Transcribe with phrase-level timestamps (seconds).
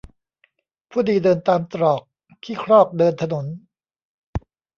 [0.89, 2.01] ผู้ดีเดินตามตรอก
[2.43, 3.45] ขี้ครอกเดินถนน